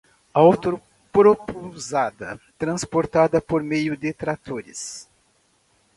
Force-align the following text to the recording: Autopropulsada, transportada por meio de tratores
Autopropulsada, 0.33 2.39
transportada 2.57 3.39
por 3.39 3.61
meio 3.61 3.95
de 3.95 4.11
tratores 4.11 5.07